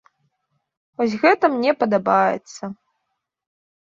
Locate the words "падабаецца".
1.81-2.63